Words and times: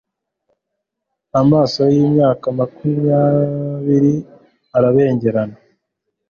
Amaso 1.41 1.81
yimyaka 1.93 2.45
makumyabiri 2.59 4.13
arabengerana 4.77 5.55